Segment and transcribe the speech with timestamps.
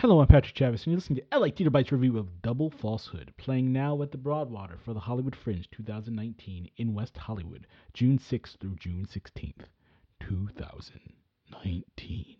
[0.00, 3.34] Hello, I'm Patrick Chavis, and you're listening to LA Theater Bites review of Double Falsehood,
[3.36, 8.56] playing now at the Broadwater for the Hollywood Fringe 2019 in West Hollywood, June 6th
[8.56, 9.66] through June 16th,
[10.20, 12.36] 2019.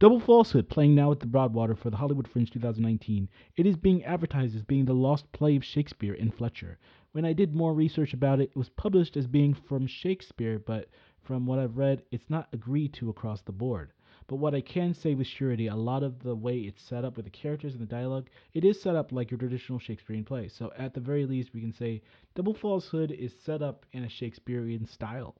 [0.00, 3.28] Double Falsehood, playing now at the Broadwater for the Hollywood Fringe 2019.
[3.54, 6.80] It is being advertised as being the lost play of Shakespeare in Fletcher.
[7.12, 10.88] When I did more research about it, it was published as being from Shakespeare, but
[11.22, 13.92] from what I've read, it's not agreed to across the board.
[14.26, 17.16] But what I can say with surety, a lot of the way it's set up
[17.16, 20.48] with the characters and the dialogue, it is set up like your traditional Shakespearean play.
[20.48, 22.02] So at the very least, we can say
[22.34, 25.36] Double Falsehood is set up in a Shakespearean style.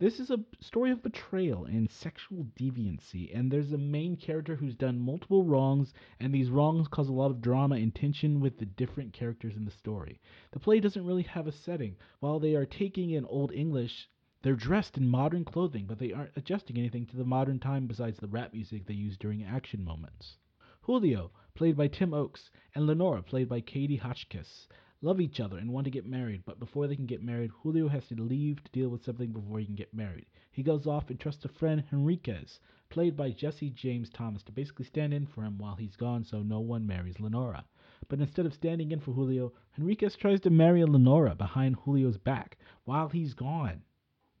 [0.00, 4.74] This is a story of betrayal and sexual deviancy, and there's a main character who's
[4.74, 8.66] done multiple wrongs, and these wrongs cause a lot of drama and tension with the
[8.66, 10.20] different characters in the story.
[10.50, 11.96] The play doesn't really have a setting.
[12.18, 14.08] While they are taking in Old English,
[14.44, 18.18] they're dressed in modern clothing, but they aren't adjusting anything to the modern time besides
[18.18, 20.36] the rap music they use during action moments.
[20.82, 24.68] Julio, played by Tim Oakes, and Lenora, played by Katie Hotchkiss,
[25.00, 27.88] love each other and want to get married, but before they can get married, Julio
[27.88, 30.26] has to leave to deal with something before he can get married.
[30.52, 34.84] He goes off and trusts a friend, Henriquez, played by Jesse James Thomas, to basically
[34.84, 37.64] stand in for him while he's gone so no one marries Lenora.
[38.08, 42.58] But instead of standing in for Julio, Henriquez tries to marry Lenora behind Julio's back
[42.84, 43.80] while he's gone.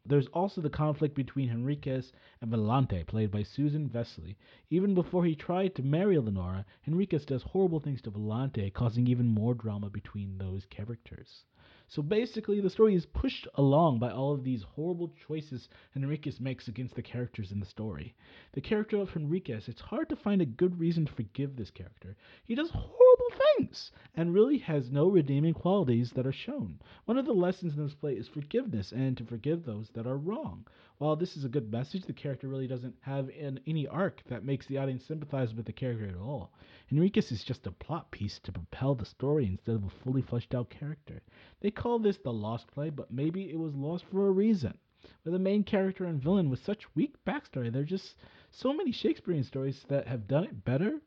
[0.06, 4.36] There's also the conflict between Henriquez and Volante, played by Susan Vesely.
[4.68, 9.26] Even before he tried to marry Lenora, Henriquez does horrible things to Volante, causing even
[9.26, 11.44] more drama between those characters.
[11.88, 16.68] So basically, the story is pushed along by all of these horrible choices Henriquez makes
[16.68, 18.14] against the characters in the story.
[18.52, 22.14] The character of Henriquez, it's hard to find a good reason to forgive this character.
[22.44, 23.23] He does horrible
[23.56, 26.78] things and really has no redeeming qualities that are shown.
[27.04, 30.16] One of the lessons in this play is forgiveness and to forgive those that are
[30.16, 30.66] wrong.
[30.98, 34.44] While this is a good message, the character really doesn't have an, any arc that
[34.44, 36.52] makes the audience sympathize with the character at all.
[36.88, 40.54] Henriquez is just a plot piece to propel the story instead of a fully fleshed
[40.54, 41.22] out character.
[41.60, 44.78] They call this the lost play, but maybe it was lost for a reason.
[45.24, 48.16] With a main character and villain with such weak backstory, there are just
[48.50, 51.00] so many Shakespearean stories that have done it better.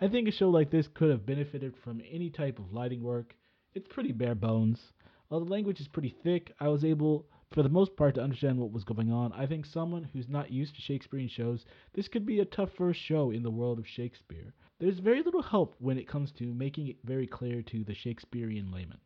[0.00, 3.34] I think a show like this could have benefited from any type of lighting work.
[3.74, 4.92] It's pretty bare bones.
[5.26, 8.60] While the language is pretty thick, I was able for the most part to understand
[8.60, 9.32] what was going on.
[9.32, 11.64] I think someone who's not used to Shakespearean shows,
[11.94, 14.54] this could be a tough first show in the world of Shakespeare.
[14.78, 18.70] There's very little help when it comes to making it very clear to the Shakespearean
[18.70, 18.98] layman.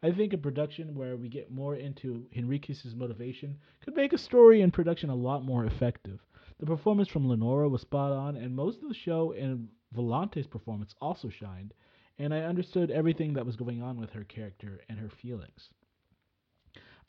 [0.00, 4.60] I think a production where we get more into Henriquez's motivation could make a story
[4.60, 6.20] and production a lot more effective.
[6.60, 10.94] The performance from Lenora was spot on, and most of the show and Volante's performance
[11.00, 11.74] also shined,
[12.18, 15.70] and I understood everything that was going on with her character and her feelings.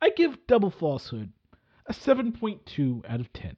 [0.02, 1.32] I give Double Falsehood
[1.86, 3.56] a 7.2 out of 10.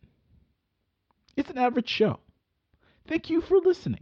[1.38, 2.20] It's an average show.
[3.08, 4.02] Thank you for listening.